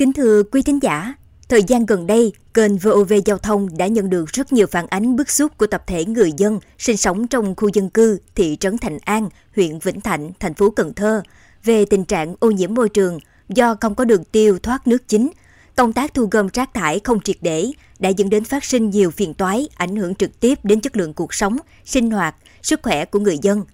Kính 0.00 0.12
thưa 0.12 0.42
quý 0.42 0.62
thính 0.62 0.82
giả, 0.82 1.14
thời 1.48 1.62
gian 1.62 1.86
gần 1.86 2.06
đây, 2.06 2.32
kênh 2.54 2.78
VOV 2.78 3.12
Giao 3.24 3.38
thông 3.38 3.78
đã 3.78 3.86
nhận 3.86 4.10
được 4.10 4.28
rất 4.28 4.52
nhiều 4.52 4.66
phản 4.66 4.86
ánh 4.86 5.16
bức 5.16 5.30
xúc 5.30 5.58
của 5.58 5.66
tập 5.66 5.82
thể 5.86 6.04
người 6.04 6.32
dân 6.36 6.60
sinh 6.78 6.96
sống 6.96 7.26
trong 7.26 7.54
khu 7.56 7.68
dân 7.68 7.90
cư 7.90 8.18
thị 8.34 8.56
trấn 8.60 8.78
Thạnh 8.78 8.98
An, 9.04 9.28
huyện 9.56 9.78
Vĩnh 9.78 10.00
Thạnh, 10.00 10.30
thành 10.40 10.54
phố 10.54 10.70
Cần 10.70 10.94
Thơ 10.94 11.22
về 11.64 11.84
tình 11.84 12.04
trạng 12.04 12.34
ô 12.40 12.50
nhiễm 12.50 12.74
môi 12.74 12.88
trường 12.88 13.18
do 13.48 13.76
không 13.80 13.94
có 13.94 14.04
đường 14.04 14.24
tiêu 14.24 14.58
thoát 14.58 14.86
nước 14.86 15.08
chính. 15.08 15.30
Công 15.76 15.92
tác 15.92 16.14
thu 16.14 16.28
gom 16.30 16.48
rác 16.52 16.74
thải 16.74 17.00
không 17.04 17.20
triệt 17.20 17.36
để 17.40 17.66
đã 17.98 18.08
dẫn 18.08 18.30
đến 18.30 18.44
phát 18.44 18.64
sinh 18.64 18.90
nhiều 18.90 19.10
phiền 19.10 19.34
toái, 19.34 19.68
ảnh 19.74 19.96
hưởng 19.96 20.14
trực 20.14 20.40
tiếp 20.40 20.58
đến 20.62 20.80
chất 20.80 20.96
lượng 20.96 21.14
cuộc 21.14 21.34
sống, 21.34 21.56
sinh 21.84 22.10
hoạt, 22.10 22.36
sức 22.62 22.80
khỏe 22.82 23.04
của 23.04 23.18
người 23.18 23.38
dân. 23.42 23.64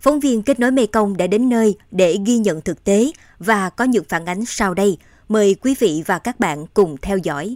Phóng 0.00 0.20
viên 0.20 0.42
Kết 0.42 0.60
nối 0.60 0.70
Mekong 0.70 1.16
đã 1.16 1.26
đến 1.26 1.48
nơi 1.48 1.76
để 1.90 2.18
ghi 2.26 2.38
nhận 2.38 2.60
thực 2.60 2.84
tế 2.84 3.12
và 3.38 3.70
có 3.70 3.84
những 3.84 4.04
phản 4.08 4.26
ánh 4.26 4.44
sau 4.46 4.74
đây. 4.74 4.98
Mời 5.32 5.56
quý 5.60 5.74
vị 5.78 6.02
và 6.06 6.18
các 6.18 6.40
bạn 6.40 6.66
cùng 6.74 6.96
theo 7.02 7.18
dõi. 7.18 7.54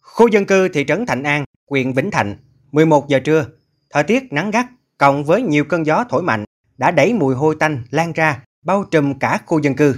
Khu 0.00 0.28
dân 0.28 0.46
cư 0.46 0.68
thị 0.68 0.84
trấn 0.88 1.06
Thạnh 1.06 1.22
An, 1.22 1.44
huyện 1.70 1.92
Vĩnh 1.92 2.10
Thạnh, 2.10 2.36
11 2.72 3.08
giờ 3.08 3.18
trưa, 3.24 3.46
thời 3.90 4.02
tiết 4.02 4.32
nắng 4.32 4.50
gắt 4.50 4.66
cộng 4.98 5.24
với 5.24 5.42
nhiều 5.42 5.64
cơn 5.64 5.86
gió 5.86 6.04
thổi 6.10 6.22
mạnh 6.22 6.44
đã 6.78 6.90
đẩy 6.90 7.12
mùi 7.12 7.34
hôi 7.34 7.56
tanh 7.60 7.84
lan 7.90 8.12
ra 8.12 8.42
bao 8.64 8.84
trùm 8.90 9.18
cả 9.18 9.40
khu 9.46 9.58
dân 9.58 9.74
cư. 9.74 9.96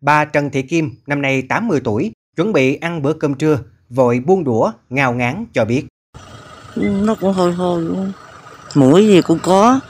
Bà 0.00 0.24
Trần 0.24 0.50
Thị 0.50 0.62
Kim, 0.62 0.90
năm 1.06 1.22
nay 1.22 1.42
80 1.42 1.80
tuổi, 1.84 2.12
chuẩn 2.36 2.52
bị 2.52 2.76
ăn 2.76 3.02
bữa 3.02 3.12
cơm 3.12 3.34
trưa, 3.34 3.58
vội 3.88 4.20
buông 4.26 4.44
đũa, 4.44 4.72
ngào 4.90 5.14
ngán 5.14 5.46
cho 5.52 5.64
biết. 5.64 5.86
Nó 6.76 7.14
cũng 7.20 7.32
hôi 7.32 7.52
hôi 7.52 7.82
luôn. 7.82 8.12
Mũi 8.74 9.06
gì 9.06 9.22
cũng 9.22 9.38
có, 9.42 9.80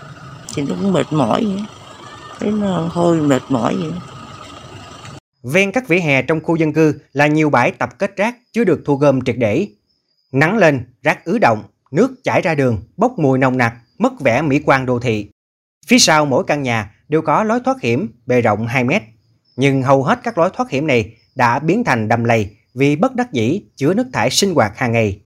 thì 0.54 0.62
nó 0.62 0.74
cũng 0.80 0.92
mệt 0.92 1.06
mỏi 1.10 1.44
vậy. 1.44 1.64
Thấy 2.40 2.50
nó 2.50 2.88
hôi 2.92 3.20
mệt 3.20 3.42
mỏi 3.48 3.76
vậy. 3.76 3.92
Ven 5.42 5.72
các 5.72 5.88
vỉa 5.88 5.98
hè 5.98 6.22
trong 6.22 6.40
khu 6.40 6.56
dân 6.56 6.72
cư 6.72 7.00
là 7.12 7.26
nhiều 7.26 7.50
bãi 7.50 7.70
tập 7.70 7.98
kết 7.98 8.16
rác 8.16 8.36
chưa 8.52 8.64
được 8.64 8.82
thu 8.84 8.96
gom 8.96 9.20
triệt 9.24 9.36
để. 9.38 9.68
Nắng 10.32 10.56
lên, 10.56 10.84
rác 11.02 11.24
ứ 11.24 11.38
động, 11.38 11.62
nước 11.90 12.14
chảy 12.24 12.40
ra 12.40 12.54
đường, 12.54 12.82
bốc 12.96 13.18
mùi 13.18 13.38
nồng 13.38 13.56
nặc, 13.56 13.74
mất 13.98 14.20
vẻ 14.20 14.42
mỹ 14.42 14.60
quan 14.64 14.86
đô 14.86 14.98
thị. 14.98 15.28
Phía 15.86 15.98
sau 15.98 16.26
mỗi 16.26 16.44
căn 16.46 16.62
nhà 16.62 16.94
đều 17.08 17.22
có 17.22 17.44
lối 17.44 17.60
thoát 17.64 17.80
hiểm 17.80 18.08
bề 18.26 18.40
rộng 18.40 18.66
2 18.66 18.84
mét. 18.84 19.02
Nhưng 19.56 19.82
hầu 19.82 20.02
hết 20.02 20.20
các 20.22 20.38
lối 20.38 20.50
thoát 20.52 20.70
hiểm 20.70 20.86
này 20.86 21.16
đã 21.34 21.58
biến 21.58 21.84
thành 21.84 22.08
đầm 22.08 22.24
lầy 22.24 22.56
vì 22.74 22.96
bất 22.96 23.14
đắc 23.14 23.32
dĩ 23.32 23.60
chứa 23.76 23.94
nước 23.94 24.06
thải 24.12 24.30
sinh 24.30 24.54
hoạt 24.54 24.78
hàng 24.78 24.92
ngày. 24.92 25.20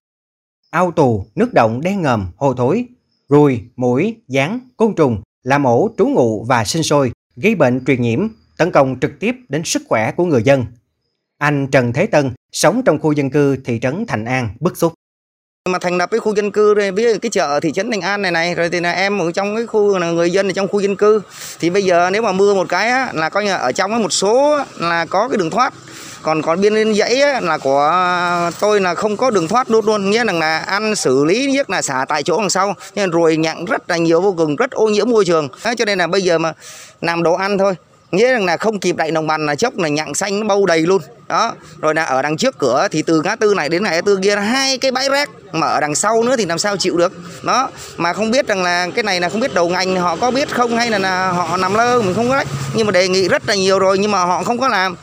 Ao 0.70 0.90
tù, 0.90 1.27
nước 1.34 1.55
động 1.55 1.80
đen 1.80 2.02
ngòm, 2.02 2.27
hôi 2.36 2.55
thối, 2.56 2.86
ruồi, 3.28 3.62
mũi, 3.76 4.16
gián, 4.28 4.60
côn 4.76 4.94
trùng 4.94 5.22
là 5.42 5.58
mổ 5.58 5.88
trú 5.98 6.06
ngụ 6.06 6.44
và 6.44 6.64
sinh 6.64 6.82
sôi, 6.82 7.12
gây 7.36 7.54
bệnh 7.54 7.84
truyền 7.84 8.02
nhiễm, 8.02 8.28
tấn 8.56 8.70
công 8.70 9.00
trực 9.00 9.10
tiếp 9.20 9.34
đến 9.48 9.62
sức 9.64 9.82
khỏe 9.88 10.12
của 10.12 10.24
người 10.24 10.42
dân. 10.42 10.66
Anh 11.38 11.68
Trần 11.70 11.92
Thế 11.92 12.06
Tân 12.06 12.30
sống 12.52 12.82
trong 12.84 12.98
khu 12.98 13.12
dân 13.12 13.30
cư 13.30 13.56
thị 13.56 13.78
trấn 13.82 14.04
Thành 14.08 14.24
An 14.24 14.48
bức 14.60 14.76
xúc. 14.76 14.92
Mà 15.68 15.78
thành 15.78 15.98
lập 15.98 16.10
cái 16.10 16.20
khu 16.20 16.34
dân 16.34 16.52
cư 16.52 16.74
rồi, 16.74 16.90
với 16.90 17.18
cái 17.18 17.30
chợ 17.30 17.60
thị 17.60 17.72
trấn 17.72 17.90
Thành 17.90 18.00
An 18.00 18.22
này 18.22 18.30
này 18.30 18.54
rồi 18.54 18.68
thì 18.70 18.80
là 18.80 18.92
em 18.92 19.18
ở 19.18 19.32
trong 19.32 19.56
cái 19.56 19.66
khu 19.66 19.98
là 19.98 20.10
người 20.10 20.30
dân 20.30 20.48
ở 20.48 20.52
trong 20.52 20.68
khu 20.68 20.80
dân 20.80 20.96
cư. 20.96 21.22
Thì 21.60 21.70
bây 21.70 21.84
giờ 21.84 22.10
nếu 22.12 22.22
mà 22.22 22.32
mưa 22.32 22.54
một 22.54 22.68
cái 22.68 22.88
á, 22.90 23.12
là 23.14 23.28
coi 23.28 23.44
như 23.44 23.52
ở 23.52 23.72
trong 23.72 23.90
cái 23.90 24.00
một 24.00 24.12
số 24.12 24.58
là 24.76 25.04
có 25.04 25.28
cái 25.28 25.38
đường 25.38 25.50
thoát 25.50 25.74
còn 26.22 26.42
còn 26.42 26.61
biên 26.61 26.74
lên 26.74 26.94
dãy 26.94 27.20
ấy, 27.20 27.42
là 27.42 27.58
của 27.58 28.50
tôi 28.61 28.80
là 28.80 28.94
không 28.94 29.16
có 29.16 29.30
đường 29.30 29.48
thoát 29.48 29.70
luôn 29.70 29.86
luôn. 29.86 30.11
Nghĩa 30.11 30.24
là, 30.24 30.33
là 30.33 30.58
ăn 30.58 30.94
xử 30.94 31.24
lý 31.24 31.52
nhất 31.52 31.70
là 31.70 31.83
xả 31.83 32.05
tại 32.08 32.22
chỗ 32.22 32.38
đằng 32.41 32.50
sau. 32.50 32.74
Nên 32.94 33.11
ruồi 33.11 33.36
nhặng 33.36 33.64
rất 33.64 33.91
là 33.91 33.97
nhiều 33.97 34.20
vô 34.20 34.34
cùng 34.39 34.56
rất 34.56 34.70
ô 34.70 34.89
nhiễm 34.89 35.11
môi 35.11 35.24
trường. 35.24 35.48
Đấy, 35.64 35.74
cho 35.78 35.84
nên 35.84 35.98
là 35.98 36.06
bây 36.06 36.22
giờ 36.22 36.39
mà 36.39 36.52
làm 37.00 37.22
đồ 37.22 37.34
ăn 37.34 37.58
thôi. 37.58 37.74
Nghĩa 38.12 38.33
rằng 38.33 38.44
là 38.44 38.56
không 38.56 38.80
kịp 38.80 38.96
đậy 38.96 39.11
đồng 39.11 39.27
bằng 39.27 39.46
là 39.46 39.55
chốc 39.55 39.77
là 39.77 39.89
nhặng 39.89 40.14
xanh 40.14 40.41
nó 40.41 40.46
bâu 40.46 40.66
đầy 40.66 40.80
luôn. 40.80 41.02
Đó 41.28 41.52
rồi 41.80 41.94
là 41.94 42.05
ở 42.05 42.22
đằng 42.22 42.36
trước 42.36 42.58
cửa 42.58 42.89
thì 42.90 43.02
từ 43.02 43.23
ngã 43.23 43.36
tư 43.36 43.55
này 43.55 43.68
đến 43.68 43.85
ngã 43.85 44.00
tư 44.05 44.18
kia 44.23 44.36
là 44.36 44.42
hai 44.42 44.79
cái 44.79 44.90
bãi 44.90 45.08
rác. 45.08 45.30
Mà 45.52 45.67
ở 45.67 45.80
đằng 45.80 45.95
sau 45.95 46.23
nữa 46.23 46.35
thì 46.39 46.46
làm 46.46 46.58
sao 46.58 46.77
chịu 46.77 46.96
được? 46.96 47.12
Đó 47.42 47.70
mà 47.96 48.12
không 48.12 48.30
biết 48.30 48.46
rằng 48.46 48.62
là 48.62 48.89
cái 48.95 49.05
này 49.05 49.20
là 49.20 49.29
không 49.29 49.40
biết 49.40 49.55
đầu 49.55 49.68
ngành 49.68 49.96
họ 49.96 50.17
có 50.17 50.30
biết 50.30 50.55
không 50.55 50.77
hay 50.77 50.90
là, 50.90 50.98
là 50.98 51.33
họ 51.33 51.56
nằm 51.56 51.74
lơ 51.74 52.00
mình 52.00 52.14
không 52.14 52.29
có 52.29 52.36
đấy. 52.36 52.45
Nhưng 52.74 52.86
mà 52.86 52.90
đề 52.90 53.08
nghị 53.08 53.29
rất 53.29 53.48
là 53.48 53.55
nhiều 53.55 53.79
rồi 53.79 53.98
nhưng 53.98 54.11
mà 54.11 54.24
họ 54.24 54.42
không 54.42 54.58
có 54.58 54.68
làm. 54.68 54.96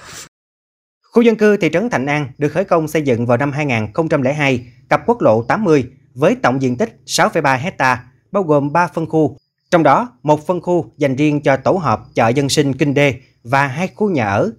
Khu 1.15 1.21
dân 1.21 1.35
cư 1.35 1.57
thị 1.57 1.69
trấn 1.73 1.89
Thạnh 1.89 2.05
An 2.05 2.27
được 2.37 2.49
khởi 2.49 2.63
công 2.65 2.87
xây 2.87 3.01
dựng 3.01 3.25
vào 3.25 3.37
năm 3.37 3.51
2002 3.51 4.67
cặp 4.89 5.01
quốc 5.05 5.21
lộ 5.21 5.43
80 5.43 5.89
với 6.13 6.35
tổng 6.35 6.61
diện 6.61 6.77
tích 6.77 6.99
6,3 7.05 7.57
hecta, 7.57 8.03
bao 8.31 8.43
gồm 8.43 8.73
3 8.73 8.87
phân 8.87 9.05
khu 9.05 9.37
trong 9.71 9.83
đó, 9.83 10.17
một 10.23 10.47
phân 10.47 10.61
khu 10.61 10.91
dành 10.97 11.15
riêng 11.15 11.41
cho 11.41 11.57
tổ 11.57 11.71
hợp 11.71 12.01
chợ 12.15 12.27
dân 12.27 12.49
sinh 12.49 12.73
Kinh 12.73 12.93
Đê 12.93 13.13
và 13.43 13.67
hai 13.67 13.87
khu 13.95 14.09
nhà 14.09 14.25
ở. 14.25 14.51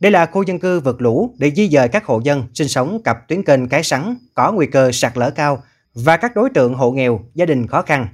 Đây 0.00 0.12
là 0.12 0.26
khu 0.26 0.42
dân 0.42 0.58
cư 0.58 0.80
vượt 0.80 1.02
lũ 1.02 1.34
để 1.38 1.50
di 1.56 1.68
dời 1.68 1.88
các 1.88 2.04
hộ 2.04 2.20
dân 2.24 2.44
sinh 2.54 2.68
sống 2.68 3.02
cặp 3.04 3.28
tuyến 3.28 3.42
kênh 3.42 3.68
Cái 3.68 3.82
Sắn 3.82 4.16
có 4.34 4.52
nguy 4.52 4.66
cơ 4.66 4.92
sạt 4.92 5.18
lở 5.18 5.30
cao 5.30 5.62
và 5.94 6.16
các 6.16 6.36
đối 6.36 6.50
tượng 6.50 6.74
hộ 6.74 6.90
nghèo, 6.90 7.20
gia 7.34 7.46
đình 7.46 7.66
khó 7.66 7.82
khăn. 7.82 8.06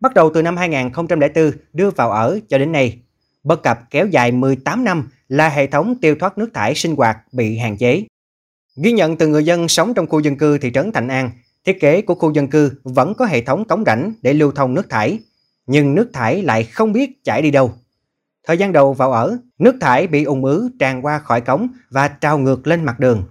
Bắt 0.00 0.14
đầu 0.14 0.30
từ 0.34 0.42
năm 0.42 0.56
2004 0.56 1.50
đưa 1.72 1.90
vào 1.90 2.10
ở 2.10 2.38
cho 2.48 2.58
đến 2.58 2.72
nay, 2.72 2.98
bất 3.44 3.62
cập 3.62 3.78
kéo 3.90 4.06
dài 4.06 4.32
18 4.32 4.84
năm 4.84 5.08
là 5.30 5.48
hệ 5.48 5.66
thống 5.66 5.94
tiêu 6.00 6.14
thoát 6.20 6.38
nước 6.38 6.50
thải 6.54 6.74
sinh 6.74 6.96
hoạt 6.96 7.18
bị 7.32 7.58
hạn 7.58 7.76
chế. 7.76 8.04
Ghi 8.82 8.92
nhận 8.92 9.16
từ 9.16 9.26
người 9.26 9.44
dân 9.44 9.68
sống 9.68 9.94
trong 9.94 10.06
khu 10.06 10.20
dân 10.20 10.36
cư 10.36 10.58
thị 10.58 10.70
trấn 10.74 10.92
Thạnh 10.92 11.08
An, 11.08 11.30
thiết 11.64 11.80
kế 11.80 12.02
của 12.02 12.14
khu 12.14 12.32
dân 12.32 12.48
cư 12.48 12.72
vẫn 12.84 13.14
có 13.14 13.24
hệ 13.24 13.40
thống 13.40 13.64
cống 13.64 13.84
rãnh 13.86 14.12
để 14.22 14.34
lưu 14.34 14.52
thông 14.52 14.74
nước 14.74 14.90
thải, 14.90 15.18
nhưng 15.66 15.94
nước 15.94 16.10
thải 16.12 16.42
lại 16.42 16.64
không 16.64 16.92
biết 16.92 17.24
chảy 17.24 17.42
đi 17.42 17.50
đâu. 17.50 17.72
Thời 18.46 18.58
gian 18.58 18.72
đầu 18.72 18.92
vào 18.92 19.12
ở, 19.12 19.38
nước 19.58 19.76
thải 19.80 20.06
bị 20.06 20.24
ùn 20.24 20.42
ứ 20.42 20.70
tràn 20.78 21.04
qua 21.04 21.18
khỏi 21.18 21.40
cống 21.40 21.68
và 21.90 22.08
trào 22.08 22.38
ngược 22.38 22.66
lên 22.66 22.84
mặt 22.84 23.00
đường. 23.00 23.24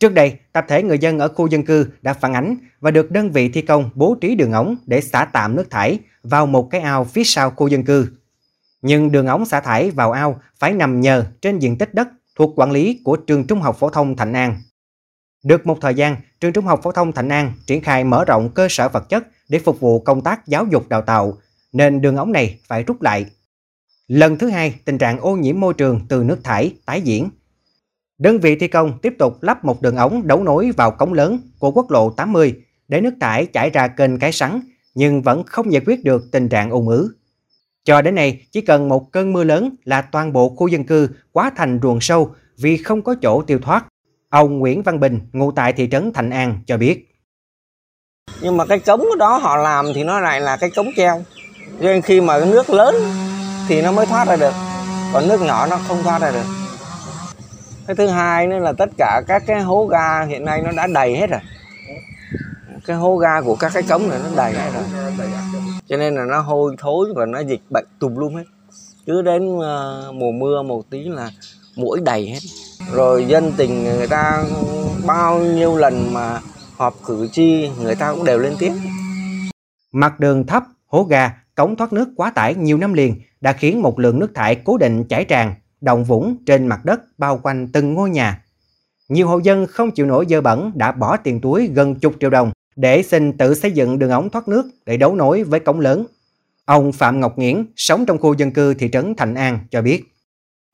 Trước 0.00 0.14
đây, 0.14 0.38
tập 0.52 0.64
thể 0.68 0.82
người 0.82 0.98
dân 0.98 1.18
ở 1.18 1.28
khu 1.28 1.46
dân 1.46 1.62
cư 1.62 1.88
đã 2.02 2.14
phản 2.14 2.34
ánh 2.34 2.56
và 2.80 2.90
được 2.90 3.10
đơn 3.10 3.30
vị 3.30 3.48
thi 3.48 3.62
công 3.62 3.90
bố 3.94 4.16
trí 4.20 4.34
đường 4.34 4.52
ống 4.52 4.76
để 4.86 5.00
xả 5.00 5.24
tạm 5.24 5.56
nước 5.56 5.70
thải 5.70 5.98
vào 6.22 6.46
một 6.46 6.68
cái 6.70 6.80
ao 6.80 7.04
phía 7.04 7.24
sau 7.24 7.50
khu 7.50 7.68
dân 7.68 7.84
cư. 7.84 8.08
Nhưng 8.86 9.12
đường 9.12 9.26
ống 9.26 9.44
xả 9.44 9.60
thải 9.60 9.90
vào 9.90 10.12
ao 10.12 10.40
phải 10.58 10.72
nằm 10.72 11.00
nhờ 11.00 11.24
trên 11.42 11.58
diện 11.58 11.78
tích 11.78 11.94
đất 11.94 12.08
thuộc 12.36 12.58
quản 12.58 12.70
lý 12.70 13.00
của 13.04 13.16
trường 13.16 13.46
Trung 13.46 13.60
học 13.60 13.76
phổ 13.78 13.90
thông 13.90 14.16
Thạnh 14.16 14.32
An. 14.32 14.62
Được 15.44 15.66
một 15.66 15.78
thời 15.80 15.94
gian, 15.94 16.16
trường 16.40 16.52
Trung 16.52 16.64
học 16.64 16.80
phổ 16.82 16.92
thông 16.92 17.12
Thạnh 17.12 17.28
An 17.28 17.52
triển 17.66 17.80
khai 17.82 18.04
mở 18.04 18.24
rộng 18.24 18.50
cơ 18.54 18.66
sở 18.70 18.88
vật 18.88 19.08
chất 19.08 19.26
để 19.48 19.58
phục 19.58 19.80
vụ 19.80 20.00
công 20.00 20.20
tác 20.20 20.46
giáo 20.46 20.66
dục 20.70 20.88
đào 20.88 21.02
tạo 21.02 21.38
nên 21.72 22.00
đường 22.00 22.16
ống 22.16 22.32
này 22.32 22.60
phải 22.66 22.82
rút 22.82 23.02
lại. 23.02 23.26
Lần 24.08 24.38
thứ 24.38 24.48
hai, 24.48 24.74
tình 24.84 24.98
trạng 24.98 25.20
ô 25.20 25.36
nhiễm 25.36 25.60
môi 25.60 25.74
trường 25.74 26.00
từ 26.08 26.24
nước 26.24 26.44
thải 26.44 26.74
tái 26.86 27.00
diễn. 27.00 27.28
Đơn 28.18 28.38
vị 28.38 28.56
thi 28.58 28.68
công 28.68 28.98
tiếp 29.02 29.14
tục 29.18 29.42
lắp 29.42 29.64
một 29.64 29.82
đường 29.82 29.96
ống 29.96 30.26
đấu 30.26 30.42
nối 30.42 30.70
vào 30.70 30.90
cống 30.90 31.12
lớn 31.12 31.38
của 31.58 31.70
quốc 31.70 31.90
lộ 31.90 32.10
80 32.10 32.54
để 32.88 33.00
nước 33.00 33.14
thải 33.20 33.46
chảy 33.46 33.70
ra 33.70 33.88
kênh 33.88 34.18
Cái 34.18 34.32
Sắn 34.32 34.60
nhưng 34.94 35.22
vẫn 35.22 35.42
không 35.46 35.72
giải 35.72 35.82
quyết 35.86 36.04
được 36.04 36.30
tình 36.32 36.48
trạng 36.48 36.70
ùn 36.70 36.88
ứ. 36.88 37.16
Cho 37.86 38.02
đến 38.02 38.14
nay, 38.14 38.46
chỉ 38.52 38.60
cần 38.60 38.88
một 38.88 39.12
cơn 39.12 39.32
mưa 39.32 39.44
lớn 39.44 39.70
là 39.84 40.02
toàn 40.02 40.32
bộ 40.32 40.48
khu 40.48 40.68
dân 40.68 40.84
cư 40.84 41.08
quá 41.32 41.50
thành 41.56 41.80
ruộng 41.82 42.00
sâu 42.00 42.34
vì 42.58 42.76
không 42.76 43.02
có 43.02 43.14
chỗ 43.22 43.42
tiêu 43.42 43.58
thoát. 43.62 43.84
Ông 44.30 44.58
Nguyễn 44.58 44.82
Văn 44.82 45.00
Bình, 45.00 45.20
ngụ 45.32 45.52
tại 45.52 45.72
thị 45.72 45.88
trấn 45.90 46.12
Thạnh 46.12 46.30
An 46.30 46.58
cho 46.66 46.76
biết. 46.76 47.14
Nhưng 48.40 48.56
mà 48.56 48.66
cái 48.66 48.78
cống 48.78 49.06
đó 49.18 49.36
họ 49.36 49.56
làm 49.56 49.86
thì 49.94 50.04
nó 50.04 50.20
lại 50.20 50.40
là 50.40 50.56
cái 50.56 50.70
cống 50.70 50.86
treo. 50.96 51.22
Cho 51.80 51.86
nên 51.86 52.02
khi 52.02 52.20
mà 52.20 52.40
cái 52.40 52.48
nước 52.48 52.70
lớn 52.70 52.94
thì 53.68 53.82
nó 53.82 53.92
mới 53.92 54.06
thoát 54.06 54.28
ra 54.28 54.36
được. 54.36 54.54
Còn 55.12 55.28
nước 55.28 55.40
nhỏ 55.40 55.66
nó 55.66 55.78
không 55.88 56.02
thoát 56.02 56.22
ra 56.22 56.30
được. 56.30 56.46
Cái 57.86 57.96
thứ 57.96 58.06
hai 58.06 58.46
nữa 58.46 58.58
là 58.58 58.72
tất 58.72 58.88
cả 58.98 59.22
các 59.28 59.42
cái 59.46 59.60
hố 59.60 59.86
ga 59.86 60.24
hiện 60.24 60.44
nay 60.44 60.62
nó 60.64 60.70
đã 60.76 60.86
đầy 60.86 61.16
hết 61.16 61.30
rồi. 61.30 61.40
Cái 62.86 62.96
hố 62.96 63.16
ga 63.16 63.40
của 63.40 63.56
các 63.56 63.72
cái 63.74 63.82
cống 63.82 64.08
này 64.08 64.18
nó 64.24 64.30
đầy 64.36 64.52
hết 64.52 64.70
rồi 64.74 64.82
cho 65.88 65.96
nên 65.96 66.14
là 66.14 66.24
nó 66.24 66.40
hôi 66.40 66.74
thối 66.78 67.08
và 67.14 67.26
nó 67.26 67.40
dịch 67.40 67.62
bệnh 67.70 67.86
tùm 67.98 68.16
lum 68.16 68.34
hết. 68.34 68.44
Cứ 69.06 69.22
đến 69.22 69.48
uh, 69.48 69.64
mùa 70.14 70.32
mưa 70.32 70.62
một 70.62 70.90
tí 70.90 71.04
là 71.04 71.30
mũi 71.76 72.00
đầy 72.04 72.28
hết. 72.28 72.38
Rồi 72.92 73.24
dân 73.28 73.52
tình 73.56 73.84
người 73.84 74.06
ta 74.06 74.44
bao 75.06 75.38
nhiêu 75.38 75.76
lần 75.76 76.12
mà 76.12 76.40
họp 76.76 76.94
cử 77.06 77.28
tri 77.32 77.70
người 77.82 77.94
ta 77.94 78.12
cũng 78.12 78.24
đều 78.24 78.38
lên 78.38 78.54
tiếng. 78.58 78.76
Mặt 79.92 80.20
đường 80.20 80.46
thấp 80.46 80.64
hố 80.86 81.04
ga 81.04 81.32
cống 81.54 81.76
thoát 81.76 81.92
nước 81.92 82.08
quá 82.16 82.30
tải 82.30 82.54
nhiều 82.54 82.78
năm 82.78 82.92
liền 82.92 83.20
đã 83.40 83.52
khiến 83.52 83.82
một 83.82 83.98
lượng 83.98 84.18
nước 84.18 84.34
thải 84.34 84.54
cố 84.54 84.78
định 84.78 85.04
chảy 85.04 85.24
tràn, 85.24 85.54
đồng 85.80 86.04
vũng 86.04 86.36
trên 86.46 86.66
mặt 86.66 86.84
đất 86.84 87.00
bao 87.18 87.38
quanh 87.42 87.68
từng 87.72 87.94
ngôi 87.94 88.10
nhà. 88.10 88.42
Nhiều 89.08 89.28
hộ 89.28 89.38
dân 89.38 89.66
không 89.66 89.90
chịu 89.90 90.06
nổi 90.06 90.26
dơ 90.28 90.40
bẩn 90.40 90.72
đã 90.74 90.92
bỏ 90.92 91.16
tiền 91.16 91.40
túi 91.40 91.66
gần 91.66 91.94
chục 91.94 92.14
triệu 92.20 92.30
đồng 92.30 92.52
để 92.76 93.02
xin 93.02 93.38
tự 93.38 93.54
xây 93.54 93.70
dựng 93.72 93.98
đường 93.98 94.10
ống 94.10 94.30
thoát 94.30 94.48
nước 94.48 94.66
để 94.86 94.96
đấu 94.96 95.14
nối 95.14 95.42
với 95.42 95.60
cống 95.60 95.80
lớn. 95.80 96.06
Ông 96.64 96.92
Phạm 96.92 97.20
Ngọc 97.20 97.38
Nghiễn, 97.38 97.64
sống 97.76 98.06
trong 98.06 98.18
khu 98.18 98.34
dân 98.34 98.50
cư 98.50 98.74
thị 98.74 98.88
trấn 98.92 99.14
Thành 99.16 99.34
An 99.34 99.58
cho 99.70 99.82
biết. 99.82 100.04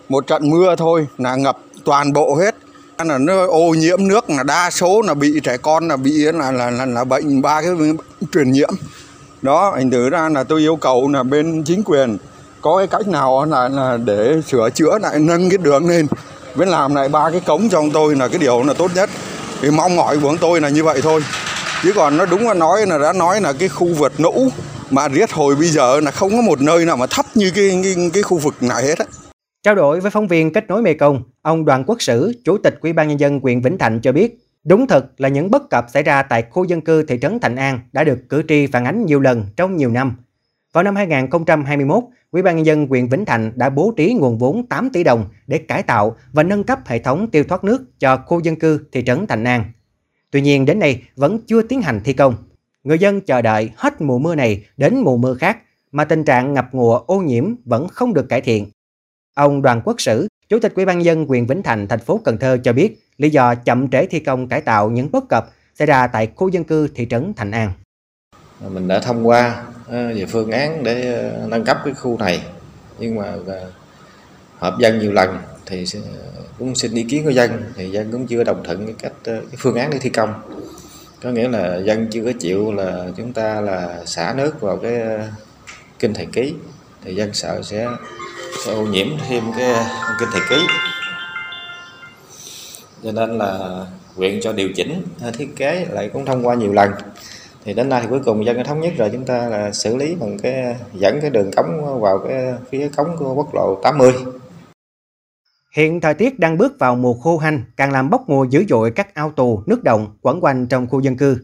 Một 0.08 0.26
trận 0.26 0.50
mưa 0.50 0.76
thôi 0.76 1.06
là 1.18 1.36
ngập 1.36 1.58
toàn 1.84 2.12
bộ 2.12 2.34
hết. 2.34 2.54
Là 3.04 3.18
nó 3.18 3.46
ô 3.46 3.74
nhiễm 3.74 4.08
nước 4.08 4.30
là 4.30 4.42
đa 4.42 4.70
số 4.70 5.02
là 5.02 5.14
bị 5.14 5.40
trẻ 5.42 5.56
con 5.56 5.88
là 5.88 5.96
bị 5.96 6.12
là 6.12 6.52
là 6.52 6.70
là, 6.70 6.86
là 6.86 7.04
bệnh 7.04 7.42
ba 7.42 7.62
cái 7.62 7.70
truyền 8.32 8.52
nhiễm 8.52 8.68
đó 9.42 9.74
hình 9.76 9.90
thử 9.90 10.10
ra 10.10 10.28
là 10.28 10.44
tôi 10.44 10.60
yêu 10.60 10.76
cầu 10.76 11.08
là 11.08 11.22
bên 11.22 11.62
chính 11.62 11.82
quyền 11.84 12.16
có 12.60 12.78
cái 12.78 12.86
cách 12.86 13.08
nào 13.08 13.44
là, 13.44 13.68
là 13.68 13.96
để 13.96 14.40
sửa 14.46 14.70
chữa 14.70 14.98
lại 14.98 15.18
nâng 15.18 15.50
cái 15.50 15.58
đường 15.58 15.88
lên 15.88 16.06
với 16.54 16.66
làm 16.66 16.94
lại 16.94 17.08
ba 17.08 17.30
cái 17.30 17.40
cống 17.40 17.68
trong 17.68 17.90
tôi 17.90 18.16
là 18.16 18.28
cái 18.28 18.38
điều 18.38 18.62
là 18.62 18.74
tốt 18.74 18.90
nhất 18.94 19.10
thì 19.60 19.70
mong 19.70 19.96
mỏi 19.96 20.18
của 20.22 20.36
tôi 20.40 20.60
là 20.60 20.68
như 20.68 20.84
vậy 20.84 21.00
thôi 21.02 21.20
chứ 21.82 21.92
còn 21.94 22.16
nó 22.16 22.26
đúng 22.26 22.40
là 22.40 22.54
nói 22.54 22.86
là 22.86 22.98
đã 22.98 23.12
nói 23.12 23.40
là 23.40 23.52
cái 23.52 23.68
khu 23.68 23.94
vượt 23.94 24.20
nũ 24.20 24.48
mà 24.90 25.08
riết 25.08 25.32
hồi 25.32 25.56
bây 25.56 25.68
giờ 25.68 26.00
là 26.00 26.10
không 26.10 26.30
có 26.30 26.42
một 26.42 26.60
nơi 26.60 26.84
nào 26.84 26.96
mà 26.96 27.06
thấp 27.10 27.26
như 27.34 27.50
cái 27.54 27.80
cái, 27.82 28.10
cái 28.12 28.22
khu 28.22 28.38
vực 28.38 28.54
này 28.60 28.82
hết 28.82 28.98
á 28.98 29.04
Trao 29.62 29.74
đổi 29.74 30.00
với 30.00 30.10
phóng 30.10 30.28
viên 30.28 30.52
kết 30.52 30.68
nối 30.68 30.82
Mekong, 30.82 31.22
ông 31.42 31.64
Đoàn 31.64 31.84
Quốc 31.86 32.02
Sử, 32.02 32.32
Chủ 32.44 32.58
tịch 32.58 32.78
Ủy 32.80 32.92
ban 32.92 33.08
nhân 33.08 33.20
dân 33.20 33.40
huyện 33.40 33.60
Vĩnh 33.60 33.78
Thạnh 33.78 34.00
cho 34.00 34.12
biết, 34.12 34.38
đúng 34.64 34.86
thật 34.86 35.20
là 35.20 35.28
những 35.28 35.50
bất 35.50 35.70
cập 35.70 35.86
xảy 35.92 36.02
ra 36.02 36.22
tại 36.22 36.44
khu 36.50 36.64
dân 36.64 36.80
cư 36.80 37.02
thị 37.02 37.18
trấn 37.22 37.40
Thạnh 37.40 37.56
An 37.56 37.80
đã 37.92 38.04
được 38.04 38.18
cử 38.28 38.42
tri 38.48 38.66
phản 38.66 38.84
ánh 38.84 39.06
nhiều 39.06 39.20
lần 39.20 39.46
trong 39.56 39.76
nhiều 39.76 39.90
năm. 39.90 40.16
Vào 40.72 40.84
năm 40.84 40.96
2021, 40.96 42.04
Ủy 42.30 42.42
ban 42.42 42.56
nhân 42.56 42.66
dân 42.66 42.86
huyện 42.86 43.08
Vĩnh 43.08 43.24
Thạnh 43.24 43.52
đã 43.54 43.70
bố 43.70 43.92
trí 43.96 44.14
nguồn 44.14 44.38
vốn 44.38 44.66
8 44.66 44.90
tỷ 44.90 45.04
đồng 45.04 45.24
để 45.46 45.58
cải 45.58 45.82
tạo 45.82 46.16
và 46.32 46.42
nâng 46.42 46.64
cấp 46.64 46.78
hệ 46.86 46.98
thống 46.98 47.30
tiêu 47.30 47.44
thoát 47.44 47.64
nước 47.64 47.84
cho 47.98 48.16
khu 48.16 48.40
dân 48.40 48.56
cư 48.56 48.80
thị 48.92 49.02
trấn 49.06 49.26
Thạnh 49.26 49.44
An. 49.44 49.64
Tuy 50.32 50.40
nhiên 50.40 50.64
đến 50.64 50.78
nay 50.78 51.02
vẫn 51.16 51.38
chưa 51.46 51.62
tiến 51.62 51.82
hành 51.82 52.00
thi 52.04 52.12
công. 52.12 52.34
Người 52.84 52.98
dân 52.98 53.20
chờ 53.20 53.42
đợi 53.42 53.70
hết 53.76 54.00
mùa 54.00 54.18
mưa 54.18 54.34
này 54.34 54.64
đến 54.76 55.00
mùa 55.00 55.16
mưa 55.16 55.34
khác 55.34 55.58
mà 55.92 56.04
tình 56.04 56.24
trạng 56.24 56.54
ngập 56.54 56.68
ngụa 56.72 56.98
ô 56.98 57.18
nhiễm 57.18 57.54
vẫn 57.64 57.88
không 57.88 58.14
được 58.14 58.28
cải 58.28 58.40
thiện. 58.40 58.66
Ông 59.34 59.62
Đoàn 59.62 59.80
Quốc 59.84 60.00
Sử, 60.00 60.28
Chủ 60.48 60.58
tịch 60.58 60.74
Ủy 60.74 60.84
ban 60.84 61.04
dân 61.04 61.30
quyền 61.30 61.46
Vĩnh 61.46 61.62
Thạnh, 61.62 61.88
thành 61.88 61.98
phố 61.98 62.20
Cần 62.24 62.38
Thơ 62.38 62.58
cho 62.64 62.72
biết 62.72 63.02
lý 63.18 63.30
do 63.30 63.54
chậm 63.54 63.90
trễ 63.90 64.06
thi 64.06 64.20
công 64.20 64.48
cải 64.48 64.60
tạo 64.60 64.90
những 64.90 65.12
bất 65.12 65.24
cập 65.28 65.50
xảy 65.74 65.86
ra 65.86 66.06
tại 66.06 66.28
khu 66.36 66.48
dân 66.48 66.64
cư 66.64 66.88
thị 66.94 67.06
trấn 67.10 67.32
Thành 67.36 67.50
An. 67.50 67.72
Mình 68.70 68.88
đã 68.88 68.98
thông 68.98 69.28
qua 69.28 69.64
ờ, 69.88 70.12
về 70.14 70.26
phương 70.26 70.50
án 70.50 70.82
để 70.84 71.14
ờ, 71.14 71.46
nâng 71.46 71.64
cấp 71.64 71.78
cái 71.84 71.94
khu 71.94 72.18
này 72.18 72.42
nhưng 72.98 73.16
mà 73.16 73.34
ờ, 73.46 73.70
hợp 74.58 74.76
dân 74.80 74.98
nhiều 74.98 75.12
lần 75.12 75.38
thì 75.66 75.84
cũng 76.58 76.74
xin 76.74 76.94
ý 76.94 77.02
kiến 77.02 77.24
của 77.24 77.30
dân. 77.30 77.72
Thì 77.76 77.90
dân 77.90 78.12
cũng 78.12 78.26
chưa 78.26 78.44
đồng 78.44 78.64
thuận 78.64 78.86
cái 78.86 78.94
cách 78.98 79.12
ờ, 79.24 79.40
cái 79.40 79.56
phương 79.58 79.74
án 79.74 79.90
để 79.90 79.98
thi 79.98 80.10
công. 80.10 80.34
Có 81.22 81.30
nghĩa 81.30 81.48
là 81.48 81.78
dân 81.78 82.08
chưa 82.10 82.24
có 82.24 82.32
chịu 82.40 82.72
là 82.72 83.06
chúng 83.16 83.32
ta 83.32 83.60
là 83.60 84.02
xả 84.06 84.34
nước 84.36 84.60
vào 84.60 84.76
cái 84.76 85.00
ờ, 85.00 85.18
kinh 85.98 86.14
thầy 86.14 86.26
ký. 86.26 86.54
Thì 87.04 87.14
dân 87.14 87.34
sợ 87.34 87.62
sẽ, 87.62 87.88
sẽ 88.66 88.72
ô 88.72 88.82
nhiễm 88.82 89.06
thêm 89.28 89.44
cái 89.58 89.74
kinh 90.20 90.28
thầy 90.32 90.42
ký. 90.50 90.66
Cho 93.04 93.12
nên 93.12 93.38
là 93.38 93.58
huyện 94.16 94.40
cho 94.40 94.52
điều 94.52 94.68
chỉnh 94.76 95.02
ờ, 95.20 95.30
thiết 95.30 95.56
kế 95.56 95.86
lại 95.90 96.10
cũng 96.12 96.26
thông 96.26 96.46
qua 96.46 96.54
nhiều 96.54 96.72
lần. 96.72 96.90
Thì 97.64 97.74
đến 97.74 97.88
nay 97.88 98.00
thì 98.02 98.08
cuối 98.10 98.20
cùng 98.24 98.44
dân 98.46 98.56
đã 98.56 98.64
thống 98.64 98.80
nhất 98.80 98.92
rồi 98.96 99.10
chúng 99.12 99.24
ta 99.24 99.48
là 99.48 99.72
xử 99.72 99.96
lý 99.96 100.14
bằng 100.14 100.38
cái 100.38 100.76
dẫn 100.94 101.20
cái 101.20 101.30
đường 101.30 101.50
cống 101.56 102.00
vào 102.00 102.18
cái 102.18 102.54
phía 102.70 102.88
cống 102.96 103.16
của 103.16 103.34
quốc 103.34 103.54
lộ 103.54 103.80
80 103.82 104.12
Hiện 105.72 106.00
thời 106.00 106.14
tiết 106.14 106.38
đang 106.38 106.58
bước 106.58 106.78
vào 106.78 106.96
mùa 106.96 107.14
khô 107.14 107.38
hanh, 107.38 107.62
càng 107.76 107.92
làm 107.92 108.10
bốc 108.10 108.28
mùa 108.28 108.44
dữ 108.44 108.64
dội 108.68 108.90
các 108.90 109.14
ao 109.14 109.30
tù, 109.30 109.62
nước 109.66 109.84
động 109.84 110.16
quẩn 110.20 110.44
quanh 110.44 110.66
trong 110.66 110.86
khu 110.86 111.00
dân 111.00 111.16
cư. 111.16 111.38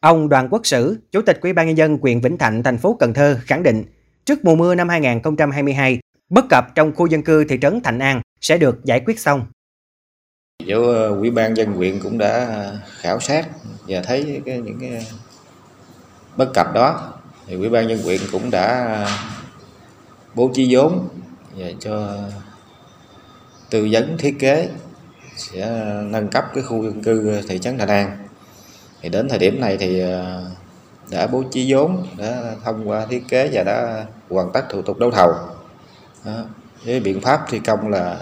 Ông 0.00 0.28
Đoàn 0.28 0.48
Quốc 0.50 0.66
Sử, 0.66 0.98
Chủ 1.12 1.22
tịch 1.22 1.38
Ủy 1.40 1.52
ban 1.52 1.66
nhân 1.66 1.76
dân 1.76 1.98
huyện 2.02 2.20
Vĩnh 2.20 2.38
Thạnh, 2.38 2.62
thành 2.62 2.78
phố 2.78 2.96
Cần 3.00 3.14
Thơ 3.14 3.38
khẳng 3.44 3.62
định, 3.62 3.84
trước 4.24 4.44
mùa 4.44 4.54
mưa 4.54 4.74
năm 4.74 4.88
2022, 4.88 5.98
bất 6.28 6.44
cập 6.48 6.74
trong 6.74 6.94
khu 6.94 7.06
dân 7.06 7.22
cư 7.22 7.44
thị 7.44 7.58
trấn 7.62 7.80
Thạnh 7.80 7.98
An 7.98 8.20
sẽ 8.40 8.58
được 8.58 8.84
giải 8.84 9.00
quyết 9.00 9.20
xong. 9.20 9.46
Chỗ 10.66 10.88
ờ, 10.92 11.08
Ủy 11.08 11.30
ban 11.30 11.56
dân 11.56 11.72
huyện 11.72 12.00
cũng 12.00 12.18
đã 12.18 12.44
ờ, 12.44 12.78
khảo 13.00 13.20
sát 13.20 13.48
và 13.88 14.02
thấy 14.02 14.42
cái, 14.46 14.58
những 14.58 14.78
cái 14.80 15.06
bất 16.36 16.50
cập 16.54 16.74
đó 16.74 17.12
thì 17.46 17.54
Ủy 17.54 17.68
ban 17.68 17.88
dân 17.88 18.02
huyện 18.02 18.20
cũng 18.32 18.50
đã 18.50 18.86
ờ, 18.86 19.08
bố 20.34 20.50
trí 20.54 20.74
vốn 20.74 21.08
và 21.56 21.66
cho 21.80 22.18
tư 23.74 23.88
vấn 23.90 24.18
thiết 24.18 24.36
kế 24.38 24.68
sẽ 25.36 25.84
nâng 26.02 26.28
cấp 26.28 26.44
cái 26.54 26.62
khu 26.62 26.84
dân 26.84 27.02
cư 27.02 27.40
thị 27.48 27.58
trấn 27.58 27.76
Đà 27.76 27.84
An 27.84 28.18
thì 29.02 29.08
đến 29.08 29.28
thời 29.28 29.38
điểm 29.38 29.60
này 29.60 29.76
thì 29.76 30.00
ờ, 30.00 30.44
đã 31.10 31.26
bố 31.26 31.42
trí 31.52 31.72
vốn 31.72 32.06
đã 32.18 32.54
thông 32.64 32.88
qua 32.88 33.06
thiết 33.06 33.22
kế 33.28 33.50
và 33.52 33.62
đã 33.62 34.06
hoàn 34.30 34.52
tất 34.52 34.64
thủ 34.70 34.82
tục 34.82 34.98
đấu 34.98 35.10
thầu 35.10 35.32
đó. 36.24 36.44
với 36.84 37.00
biện 37.00 37.20
pháp 37.20 37.40
thi 37.50 37.60
công 37.66 37.88
là 37.88 38.20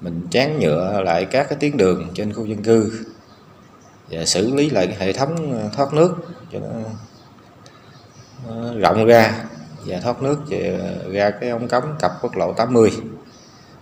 mình 0.00 0.26
chán 0.30 0.58
nhựa 0.58 1.02
lại 1.02 1.24
các 1.24 1.46
cái 1.48 1.58
tuyến 1.60 1.76
đường 1.76 2.08
trên 2.14 2.32
khu 2.32 2.46
dân 2.46 2.62
cư 2.62 3.06
và 4.10 4.24
xử 4.24 4.54
lý 4.54 4.70
lại 4.70 4.86
cái 4.86 4.96
hệ 4.98 5.12
thống 5.12 5.52
ờ, 5.62 5.70
thoát 5.76 5.94
nước 5.94 6.14
cho 6.52 6.58
nó, 6.58 6.68
nó 8.48 8.74
rộng 8.78 9.06
ra 9.06 9.44
và 9.86 10.00
thoát 10.00 10.22
nước 10.22 10.38
về 10.48 10.78
ờ, 10.80 11.12
ra 11.12 11.30
cái 11.30 11.50
ống 11.50 11.68
cống 11.68 11.84
cặp 12.00 12.12
quốc 12.22 12.36
lộ 12.36 12.52
80 12.52 12.90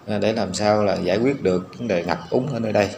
để 0.06 0.32
làm 0.32 0.54
sao 0.54 0.84
là 0.84 0.96
giải 0.96 1.18
quyết 1.18 1.42
được 1.42 1.78
vấn 1.78 1.88
đề 1.88 2.04
ngập 2.04 2.18
úng 2.30 2.46
ở 2.52 2.60
nơi 2.60 2.72
đây. 2.72 2.90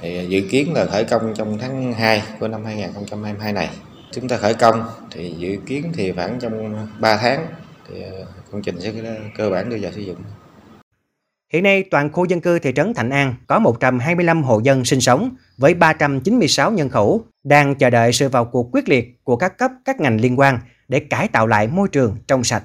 Thì 0.00 0.26
dự 0.28 0.40
kiến 0.50 0.72
là 0.74 0.86
khởi 0.86 1.04
công 1.04 1.34
trong 1.36 1.58
tháng 1.58 1.92
2 1.92 2.22
của 2.40 2.48
năm 2.48 2.64
2022 2.64 3.52
này. 3.52 3.70
Chúng 4.12 4.28
ta 4.28 4.36
khởi 4.36 4.54
công 4.54 4.84
thì 5.10 5.34
dự 5.38 5.56
kiến 5.66 5.92
thì 5.94 6.12
khoảng 6.12 6.38
trong 6.40 6.86
3 7.00 7.16
tháng 7.16 7.46
thì 7.88 8.02
ờ, 8.02 8.24
công 8.50 8.62
trình 8.62 8.80
sẽ 8.80 8.92
cơ 9.38 9.50
bản 9.50 9.70
đưa 9.70 9.76
vào 9.80 9.92
sử 9.92 10.00
dụng. 10.00 10.16
Hiện 11.52 11.62
nay, 11.62 11.84
toàn 11.90 12.12
khu 12.12 12.24
dân 12.24 12.40
cư 12.40 12.58
thị 12.58 12.72
trấn 12.76 12.94
Thạnh 12.94 13.10
An 13.10 13.34
có 13.46 13.58
125 13.58 14.42
hộ 14.42 14.60
dân 14.60 14.84
sinh 14.84 15.00
sống 15.00 15.30
với 15.56 15.74
396 15.74 16.70
nhân 16.72 16.88
khẩu 16.88 17.24
đang 17.44 17.74
chờ 17.74 17.90
đợi 17.90 18.12
sự 18.12 18.28
vào 18.28 18.44
cuộc 18.44 18.68
quyết 18.72 18.88
liệt 18.88 19.24
của 19.24 19.36
các 19.36 19.58
cấp 19.58 19.70
các 19.84 20.00
ngành 20.00 20.20
liên 20.20 20.38
quan 20.38 20.58
để 20.88 21.00
cải 21.00 21.28
tạo 21.28 21.46
lại 21.46 21.68
môi 21.68 21.88
trường 21.88 22.16
trong 22.26 22.44
sạch. 22.44 22.64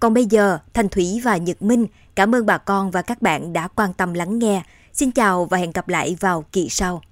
Còn 0.00 0.14
bây 0.14 0.24
giờ, 0.24 0.58
Thanh 0.74 0.88
Thủy 0.88 1.20
và 1.24 1.36
Nhật 1.36 1.62
Minh 1.62 1.86
Cảm 2.20 2.34
ơn 2.34 2.46
bà 2.46 2.58
con 2.58 2.90
và 2.90 3.02
các 3.02 3.22
bạn 3.22 3.52
đã 3.52 3.68
quan 3.68 3.92
tâm 3.92 4.14
lắng 4.14 4.38
nghe. 4.38 4.62
Xin 4.92 5.10
chào 5.10 5.44
và 5.44 5.58
hẹn 5.58 5.72
gặp 5.72 5.88
lại 5.88 6.16
vào 6.20 6.44
kỳ 6.52 6.68
sau. 6.68 7.02